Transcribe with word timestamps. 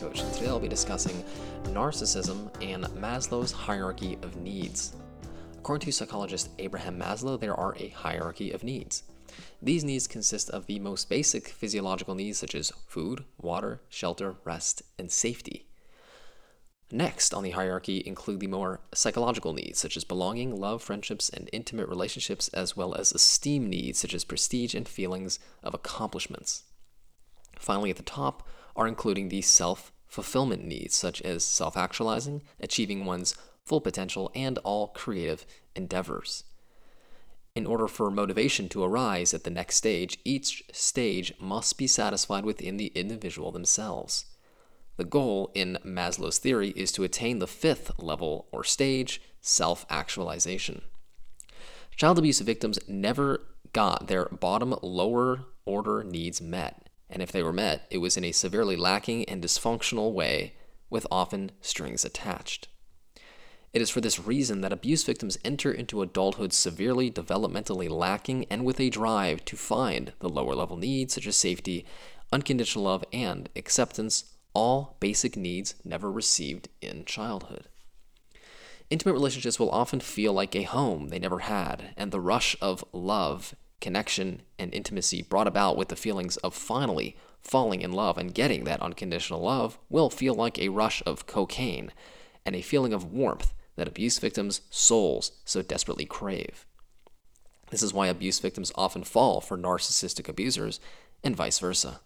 Coach. 0.00 0.22
And 0.22 0.32
today 0.32 0.48
I'll 0.48 0.58
be 0.58 0.66
discussing 0.66 1.22
narcissism 1.64 2.48
and 2.62 2.84
Maslow's 2.96 3.52
hierarchy 3.52 4.16
of 4.22 4.34
needs. 4.36 4.96
According 5.58 5.84
to 5.84 5.92
psychologist 5.92 6.48
Abraham 6.58 6.98
Maslow, 6.98 7.38
there 7.38 7.54
are 7.54 7.76
a 7.76 7.88
hierarchy 7.88 8.50
of 8.50 8.64
needs. 8.64 9.02
These 9.60 9.84
needs 9.84 10.06
consist 10.06 10.48
of 10.50 10.64
the 10.64 10.78
most 10.78 11.10
basic 11.10 11.48
physiological 11.48 12.14
needs 12.14 12.38
such 12.38 12.54
as 12.54 12.72
food, 12.86 13.24
water, 13.38 13.82
shelter, 13.90 14.36
rest, 14.42 14.82
and 14.98 15.12
safety. 15.12 15.66
Next 16.90 17.34
on 17.34 17.42
the 17.42 17.50
hierarchy 17.50 18.02
include 18.06 18.40
the 18.40 18.46
more 18.46 18.80
psychological 18.94 19.52
needs, 19.52 19.78
such 19.78 19.98
as 19.98 20.04
belonging, 20.04 20.58
love, 20.58 20.82
friendships, 20.82 21.28
and 21.28 21.50
intimate 21.52 21.88
relationships, 21.88 22.48
as 22.48 22.74
well 22.74 22.94
as 22.94 23.12
esteem 23.12 23.68
needs, 23.68 23.98
such 23.98 24.14
as 24.14 24.24
prestige 24.24 24.74
and 24.74 24.88
feelings 24.88 25.38
of 25.62 25.74
accomplishments. 25.74 26.64
Finally, 27.58 27.90
at 27.90 27.96
the 27.96 28.02
top 28.02 28.48
are 28.74 28.88
including 28.88 29.28
the 29.28 29.42
self 29.42 29.92
fulfillment 30.10 30.64
needs, 30.64 30.94
such 30.94 31.22
as 31.22 31.42
self 31.44 31.76
actualizing, 31.76 32.42
achieving 32.60 33.06
one's 33.06 33.34
full 33.64 33.80
potential, 33.80 34.30
and 34.34 34.58
all 34.58 34.88
creative 34.88 35.46
endeavors. 35.76 36.44
In 37.54 37.66
order 37.66 37.88
for 37.88 38.10
motivation 38.10 38.68
to 38.70 38.82
arise 38.84 39.32
at 39.32 39.44
the 39.44 39.50
next 39.50 39.76
stage, 39.76 40.18
each 40.24 40.64
stage 40.72 41.32
must 41.40 41.78
be 41.78 41.86
satisfied 41.86 42.44
within 42.44 42.76
the 42.76 42.88
individual 42.88 43.52
themselves. 43.52 44.26
The 44.96 45.04
goal 45.04 45.50
in 45.54 45.78
Maslow's 45.84 46.38
theory 46.38 46.70
is 46.70 46.92
to 46.92 47.04
attain 47.04 47.38
the 47.38 47.46
fifth 47.46 47.92
level 47.98 48.48
or 48.52 48.64
stage, 48.64 49.22
self 49.40 49.86
actualization. 49.88 50.82
Child 51.96 52.18
abuse 52.18 52.40
victims 52.40 52.78
never 52.88 53.46
got 53.72 54.08
their 54.08 54.26
bottom 54.26 54.74
lower 54.82 55.44
order 55.64 56.02
needs 56.02 56.40
met, 56.40 56.89
and 57.10 57.22
if 57.22 57.32
they 57.32 57.42
were 57.42 57.52
met, 57.52 57.86
it 57.90 57.98
was 57.98 58.16
in 58.16 58.24
a 58.24 58.32
severely 58.32 58.76
lacking 58.76 59.24
and 59.26 59.42
dysfunctional 59.42 60.12
way, 60.12 60.54
with 60.88 61.06
often 61.10 61.52
strings 61.60 62.04
attached. 62.04 62.68
It 63.72 63.80
is 63.80 63.90
for 63.90 64.00
this 64.00 64.18
reason 64.18 64.62
that 64.62 64.72
abuse 64.72 65.04
victims 65.04 65.38
enter 65.44 65.70
into 65.70 66.02
adulthood 66.02 66.52
severely 66.52 67.10
developmentally 67.10 67.88
lacking 67.88 68.46
and 68.50 68.64
with 68.64 68.80
a 68.80 68.90
drive 68.90 69.44
to 69.44 69.56
find 69.56 70.12
the 70.18 70.28
lower 70.28 70.54
level 70.54 70.76
needs 70.76 71.14
such 71.14 71.26
as 71.26 71.36
safety, 71.36 71.86
unconditional 72.32 72.84
love, 72.84 73.04
and 73.12 73.48
acceptance 73.54 74.34
all 74.54 74.96
basic 74.98 75.36
needs 75.36 75.76
never 75.84 76.10
received 76.10 76.68
in 76.80 77.04
childhood. 77.04 77.68
Intimate 78.90 79.12
relationships 79.12 79.60
will 79.60 79.70
often 79.70 80.00
feel 80.00 80.32
like 80.32 80.56
a 80.56 80.64
home 80.64 81.08
they 81.08 81.20
never 81.20 81.40
had, 81.40 81.94
and 81.96 82.10
the 82.10 82.20
rush 82.20 82.56
of 82.60 82.84
love, 82.92 83.54
connection, 83.80 84.42
and 84.58 84.74
intimacy 84.74 85.22
brought 85.22 85.46
about 85.46 85.76
with 85.76 85.88
the 85.88 85.96
feelings 85.96 86.36
of 86.38 86.54
finally 86.54 87.16
falling 87.40 87.80
in 87.80 87.92
love 87.92 88.18
and 88.18 88.34
getting 88.34 88.64
that 88.64 88.82
unconditional 88.82 89.40
love 89.40 89.78
will 89.88 90.10
feel 90.10 90.34
like 90.34 90.58
a 90.58 90.68
rush 90.68 91.02
of 91.06 91.26
cocaine 91.26 91.92
and 92.44 92.54
a 92.54 92.62
feeling 92.62 92.92
of 92.92 93.12
warmth 93.12 93.54
that 93.76 93.88
abuse 93.88 94.18
victims' 94.18 94.60
souls 94.70 95.32
so 95.44 95.62
desperately 95.62 96.04
crave. 96.04 96.66
This 97.70 97.82
is 97.82 97.94
why 97.94 98.08
abuse 98.08 98.38
victims 98.38 98.72
often 98.74 99.04
fall 99.04 99.40
for 99.40 99.56
narcissistic 99.56 100.28
abusers 100.28 100.80
and 101.22 101.36
vice 101.36 101.58
versa. 101.58 102.00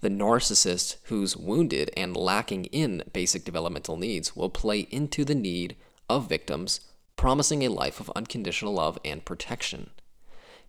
The 0.00 0.10
narcissist 0.10 0.96
who's 1.04 1.36
wounded 1.36 1.90
and 1.96 2.16
lacking 2.16 2.66
in 2.66 3.02
basic 3.12 3.44
developmental 3.44 3.96
needs 3.96 4.36
will 4.36 4.50
play 4.50 4.80
into 4.90 5.24
the 5.24 5.34
need 5.34 5.76
of 6.10 6.28
victims, 6.28 6.80
promising 7.16 7.62
a 7.62 7.68
life 7.68 8.00
of 8.00 8.12
unconditional 8.14 8.74
love 8.74 8.98
and 9.04 9.24
protection. 9.24 9.90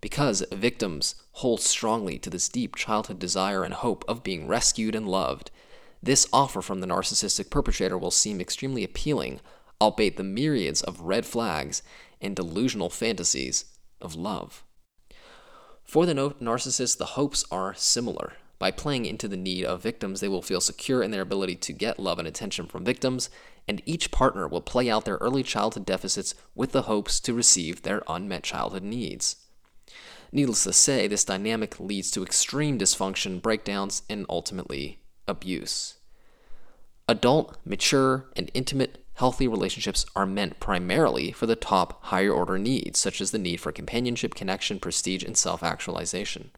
Because 0.02 0.46
victims 0.52 1.16
hold 1.34 1.62
strongly 1.62 2.20
to 2.20 2.30
this 2.30 2.50
deep 2.50 2.76
childhood 2.76 3.20
desire 3.20 3.64
and 3.64 3.74
hope 3.74 4.06
of 4.08 4.24
being 4.24 4.48
rescued 4.48 4.96
and 4.96 5.08
loved, 5.08 5.52
this 6.02 6.28
offer 6.32 6.62
from 6.62 6.82
the 6.82 6.88
narcissistic 6.88 7.50
perpetrator 7.50 7.98
will 7.98 8.12
seem 8.12 8.40
extremely 8.40 8.84
appealing, 8.84 9.40
albeit 9.82 10.18
the 10.18 10.24
myriads 10.24 10.82
of 10.82 11.02
red 11.02 11.26
flags 11.26 11.82
and 12.22 12.36
delusional 12.36 12.90
fantasies 12.90 13.66
of 14.02 14.16
love. 14.16 14.64
For 15.84 16.06
the 16.06 16.14
narcissist, 16.14 16.98
the 16.98 17.06
hopes 17.06 17.44
are 17.52 17.74
similar. 17.74 18.34
By 18.58 18.72
playing 18.72 19.06
into 19.06 19.28
the 19.28 19.38
need 19.38 19.66
of 19.66 19.82
victims, 19.82 20.22
they 20.22 20.28
will 20.28 20.42
feel 20.42 20.62
secure 20.62 21.04
in 21.04 21.12
their 21.12 21.22
ability 21.22 21.56
to 21.58 21.74
get 21.74 22.00
love 22.00 22.20
and 22.20 22.28
attention 22.28 22.68
from 22.68 22.86
victims, 22.86 23.30
and 23.68 23.82
each 23.86 24.12
partner 24.12 24.48
will 24.48 24.62
play 24.62 24.90
out 24.90 25.06
their 25.06 25.18
early 25.18 25.44
childhood 25.44 25.86
deficits 25.86 26.36
with 26.54 26.72
the 26.72 26.84
hopes 26.84 27.20
to 27.20 27.34
receive 27.34 27.82
their 27.82 28.04
unmet 28.08 28.44
childhood 28.44 28.84
needs. 28.84 29.38
Needless 30.36 30.66
to 30.66 30.74
say, 30.74 31.08
this 31.08 31.24
dynamic 31.24 31.80
leads 31.80 32.12
to 32.12 32.22
extreme 32.22 32.78
dysfunction, 32.78 33.42
breakdowns, 33.42 34.02
and 34.10 34.26
ultimately 34.28 35.00
abuse. 35.30 35.96
Adult, 37.08 37.56
mature, 37.64 38.26
and 38.36 38.52
intimate 38.54 39.02
healthy 39.14 39.48
relationships 39.48 40.06
are 40.14 40.26
meant 40.26 40.60
primarily 40.60 41.32
for 41.32 41.46
the 41.46 41.56
top 41.56 42.04
higher 42.08 42.34
order 42.34 42.58
needs, 42.58 43.00
such 43.00 43.22
as 43.22 43.32
the 43.32 43.38
need 43.38 43.62
for 43.62 43.72
companionship, 43.72 44.36
connection, 44.36 44.78
prestige, 44.78 45.24
and 45.24 45.38
self 45.38 45.64
actualization. 45.64 46.52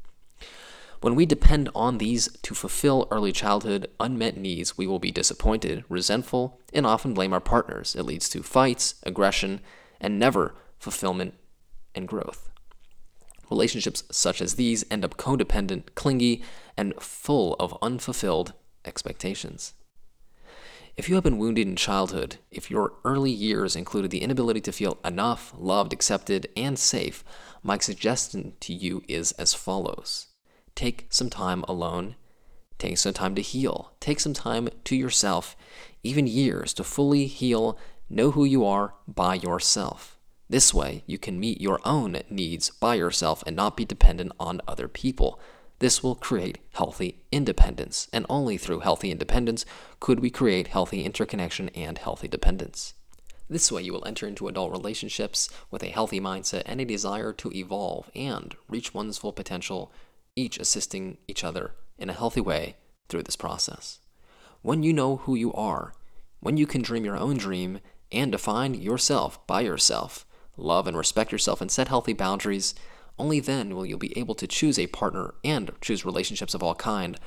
When 1.01 1.13
we 1.13 1.27
depend 1.27 1.69
on 1.75 1.99
these 1.99 2.29
to 2.41 2.55
fulfill 2.55 3.07
early 3.11 3.31
childhood 3.31 3.91
unmet 3.99 4.37
needs, 4.37 4.75
we 4.75 4.87
will 4.87 4.97
be 4.97 5.11
disappointed, 5.11 5.85
resentful, 5.87 6.59
and 6.73 6.87
often 6.87 7.13
blame 7.13 7.31
our 7.31 7.39
partners. 7.39 7.95
It 7.95 8.07
leads 8.07 8.27
to 8.29 8.41
fights, 8.41 8.95
aggression, 9.03 9.61
and 10.01 10.17
never 10.17 10.55
fulfillment 10.79 11.35
and 11.93 12.07
growth. 12.07 12.49
Relationships 13.49 14.03
such 14.11 14.41
as 14.41 14.55
these 14.55 14.85
end 14.91 15.05
up 15.05 15.17
codependent, 15.17 15.95
clingy, 15.95 16.41
and 16.75 16.93
full 17.01 17.55
of 17.55 17.77
unfulfilled 17.81 18.53
expectations. 18.85 19.73
If 20.97 21.07
you 21.07 21.15
have 21.15 21.23
been 21.23 21.37
wounded 21.37 21.67
in 21.67 21.75
childhood, 21.75 22.37
if 22.49 22.71
your 22.71 22.93
early 23.05 23.29
years 23.31 23.75
included 23.75 24.09
the 24.09 24.23
inability 24.23 24.61
to 24.61 24.71
feel 24.71 24.97
enough, 25.05 25.53
loved, 25.55 25.93
accepted, 25.93 26.49
and 26.57 26.77
safe, 26.77 27.23
my 27.61 27.77
suggestion 27.77 28.53
to 28.61 28.73
you 28.73 29.03
is 29.07 29.31
as 29.33 29.53
follows 29.53 30.27
take 30.73 31.07
some 31.09 31.29
time 31.29 31.63
alone. 31.67 32.15
Take 32.77 32.99
some 32.99 33.13
time 33.13 33.33
to 33.35 33.41
heal. 33.41 33.93
Take 33.99 34.19
some 34.19 34.33
time 34.33 34.69
to 34.83 34.95
yourself, 34.95 35.57
even 36.03 36.27
years, 36.27 36.73
to 36.75 36.83
fully 36.83 37.25
heal, 37.25 37.77
know 38.09 38.31
who 38.31 38.45
you 38.45 38.63
are 38.63 38.93
by 39.07 39.35
yourself. 39.35 40.16
This 40.49 40.73
way, 40.73 41.03
you 41.05 41.17
can 41.17 41.39
meet 41.39 41.59
your 41.59 41.79
own 41.83 42.21
needs 42.29 42.69
by 42.69 42.95
yourself 42.95 43.43
and 43.45 43.55
not 43.55 43.75
be 43.75 43.83
dependent 43.83 44.31
on 44.39 44.61
other 44.67 44.87
people. 44.87 45.39
This 45.79 46.01
will 46.01 46.15
create 46.15 46.59
healthy 46.73 47.23
independence, 47.31 48.07
and 48.13 48.25
only 48.29 48.57
through 48.57 48.79
healthy 48.79 49.11
independence 49.11 49.65
could 49.99 50.21
we 50.21 50.29
create 50.29 50.67
healthy 50.67 51.03
interconnection 51.03 51.69
and 51.69 51.97
healthy 51.97 52.27
dependence. 52.27 52.93
This 53.49 53.71
way, 53.71 53.81
you 53.81 53.93
will 53.93 54.05
enter 54.05 54.27
into 54.27 54.47
adult 54.47 54.71
relationships 54.71 55.49
with 55.69 55.83
a 55.83 55.89
healthy 55.89 56.19
mindset 56.19 56.63
and 56.65 56.81
a 56.81 56.85
desire 56.85 57.33
to 57.33 57.51
evolve 57.51 58.09
and 58.15 58.55
reach 58.69 58.93
one's 58.93 59.17
full 59.17 59.33
potential 59.33 59.91
each 60.35 60.59
assisting 60.59 61.17
each 61.27 61.43
other 61.43 61.73
in 61.97 62.09
a 62.09 62.13
healthy 62.13 62.41
way 62.41 62.75
through 63.09 63.23
this 63.23 63.35
process. 63.35 63.99
When 64.61 64.83
you 64.83 64.93
know 64.93 65.17
who 65.17 65.35
you 65.35 65.53
are, 65.53 65.93
when 66.39 66.57
you 66.57 66.67
can 66.67 66.81
dream 66.81 67.05
your 67.05 67.17
own 67.17 67.37
dream 67.37 67.79
and 68.11 68.31
define 68.31 68.73
yourself 68.73 69.45
by 69.47 69.61
yourself, 69.61 70.25
love 70.57 70.87
and 70.87 70.97
respect 70.97 71.31
yourself, 71.31 71.61
and 71.61 71.71
set 71.71 71.87
healthy 71.87 72.13
boundaries, 72.13 72.75
only 73.19 73.39
then 73.39 73.75
will 73.75 73.85
you 73.85 73.97
be 73.97 74.17
able 74.17 74.35
to 74.35 74.47
choose 74.47 74.77
a 74.77 74.87
partner 74.87 75.33
and 75.43 75.71
choose 75.81 76.05
relationships 76.05 76.53
of 76.53 76.61
all 76.61 76.75
kind 76.75 77.19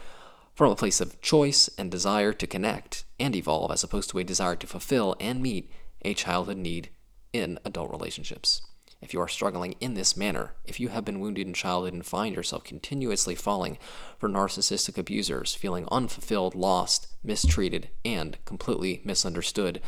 from 0.54 0.70
a 0.70 0.76
place 0.76 1.00
of 1.00 1.20
choice 1.20 1.70
and 1.78 1.90
desire 1.90 2.32
to 2.32 2.46
connect 2.46 3.04
and 3.18 3.34
evolve 3.34 3.70
as 3.70 3.82
opposed 3.82 4.10
to 4.10 4.18
a 4.18 4.24
desire 4.24 4.56
to 4.56 4.66
fulfill 4.66 5.16
and 5.20 5.42
meet 5.42 5.70
a 6.02 6.14
childhood 6.14 6.56
need 6.56 6.90
in 7.32 7.58
adult 7.64 7.90
relationships. 7.90 8.62
If 9.00 9.14
you 9.14 9.20
are 9.20 9.28
struggling 9.28 9.74
in 9.80 9.94
this 9.94 10.16
manner, 10.16 10.52
if 10.66 10.78
you 10.78 10.88
have 10.88 11.06
been 11.06 11.20
wounded 11.20 11.46
in 11.46 11.54
childhood 11.54 11.94
and 11.94 12.04
find 12.04 12.34
yourself 12.34 12.64
continuously 12.64 13.34
falling 13.34 13.78
for 14.18 14.28
narcissistic 14.28 14.98
abusers, 14.98 15.54
feeling 15.54 15.88
unfulfilled, 15.90 16.54
lost, 16.54 17.06
mistreated, 17.22 17.90
and 18.04 18.42
completely 18.44 19.00
misunderstood, 19.04 19.80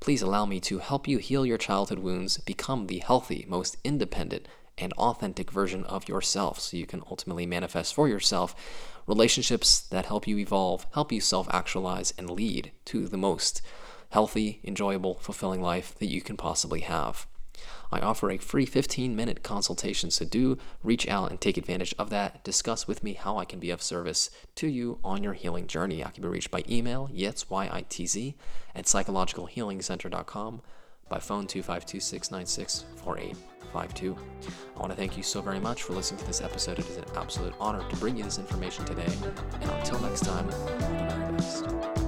please 0.00 0.22
allow 0.22 0.46
me 0.46 0.60
to 0.60 0.78
help 0.78 1.08
you 1.08 1.18
heal 1.18 1.46
your 1.46 1.58
childhood 1.58 1.98
wounds, 1.98 2.38
become 2.38 2.86
the 2.86 2.98
healthy, 2.98 3.44
most 3.48 3.76
independent, 3.84 4.46
and 4.78 4.92
authentic 4.94 5.50
version 5.50 5.84
of 5.84 6.08
yourself 6.08 6.60
so 6.60 6.76
you 6.76 6.86
can 6.86 7.02
ultimately 7.10 7.46
manifest 7.46 7.94
for 7.94 8.08
yourself 8.08 8.54
relationships 9.06 9.80
that 9.80 10.06
help 10.06 10.26
you 10.26 10.38
evolve, 10.38 10.86
help 10.92 11.12
you 11.12 11.20
self 11.20 11.48
actualize, 11.50 12.12
and 12.18 12.30
lead 12.30 12.72
to 12.84 13.06
the 13.06 13.16
most 13.16 13.62
healthy, 14.10 14.60
enjoyable, 14.64 15.14
fulfilling 15.14 15.62
life 15.62 15.94
that 15.98 16.06
you 16.06 16.20
can 16.20 16.36
possibly 16.36 16.80
have. 16.80 17.26
I 17.90 18.00
offer 18.00 18.30
a 18.30 18.38
free 18.38 18.66
15 18.66 19.14
minute 19.14 19.42
consultation, 19.42 20.10
so 20.10 20.24
do 20.24 20.58
reach 20.82 21.08
out 21.08 21.30
and 21.30 21.40
take 21.40 21.56
advantage 21.56 21.94
of 21.98 22.10
that. 22.10 22.44
Discuss 22.44 22.86
with 22.86 23.02
me 23.02 23.14
how 23.14 23.38
I 23.38 23.44
can 23.44 23.58
be 23.58 23.70
of 23.70 23.82
service 23.82 24.30
to 24.56 24.66
you 24.66 24.98
on 25.04 25.22
your 25.22 25.34
healing 25.34 25.66
journey. 25.66 26.04
I 26.04 26.10
can 26.10 26.22
be 26.22 26.28
reached 26.28 26.50
by 26.50 26.64
email, 26.68 27.08
yitz, 27.14 27.48
Y-I-T-Z, 27.48 28.34
at 28.74 28.84
psychologicalhealingcenter.com, 28.84 30.62
by 31.08 31.18
phone 31.18 31.46
252 31.46 32.00
696 32.00 32.84
48 32.96 33.36
652. 33.84 34.16
I 34.76 34.80
want 34.80 34.90
to 34.90 34.96
thank 34.96 35.16
you 35.16 35.22
so 35.22 35.40
very 35.40 35.60
much 35.60 35.82
for 35.82 35.92
listening 35.92 36.20
to 36.20 36.26
this 36.26 36.40
episode. 36.40 36.78
It 36.78 36.88
is 36.88 36.96
an 36.96 37.04
absolute 37.14 37.54
honor 37.60 37.86
to 37.88 37.96
bring 37.96 38.16
you 38.16 38.24
this 38.24 38.38
information 38.38 38.84
today. 38.84 39.12
And 39.60 39.70
until 39.70 40.00
next 40.00 40.24
time, 40.24 40.48
all 40.50 40.66
the 40.66 40.84
very 40.84 41.32
best. 41.32 42.05